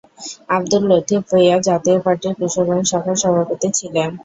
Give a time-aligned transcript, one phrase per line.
[0.49, 4.09] আব্দুল লতিফ ভূঁইয়া জাতীয় পার্টির কিশোরগঞ্জ শাখার সভাপতি ছিলেন।